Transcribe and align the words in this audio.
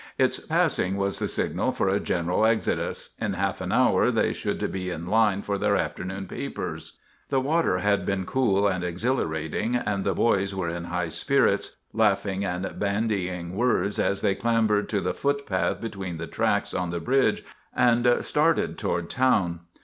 Its 0.17 0.39
passing 0.43 0.97
was 0.97 1.19
the 1.19 1.27
signal 1.27 1.71
foil 1.71 1.93
a 1.93 1.99
general 1.99 2.43
exodus; 2.43 3.11
in 3.21 3.33
half 3.33 3.61
an 3.61 3.71
hour 3.71 4.09
they 4.09 4.33
should 4.33 4.71
be 4.71 4.89
in 4.89 5.05
line 5.05 5.43
for 5.43 5.59
their 5.59 5.75
afternoon 5.77 6.25
papers. 6.27 6.97
The 7.29 7.39
water 7.39 7.77
had 7.77 8.03
been 8.03 8.25
cool 8.25 8.67
and 8.67 8.83
exhilarating 8.83 9.75
and 9.75 10.03
the 10.03 10.15
boys 10.15 10.55
were 10.55 10.69
in 10.69 10.85
high 10.85 11.09
spirits, 11.09 11.77
laughing 11.93 12.43
and 12.43 12.65
bandying 12.79 13.53
words, 13.55 13.99
as 13.99 14.21
they 14.21 14.33
clambered 14.33 14.89
to 14.89 15.01
the 15.01 15.13
foot 15.13 15.45
path 15.45 15.79
between 15.79 16.17
the 16.17 16.25
tracks 16.25 16.73
on 16.73 16.89
the 16.89 16.99
bridge 16.99 17.45
and 17.71 18.23
started 18.25 18.79
toward 18.79 19.07
town. 19.07 19.59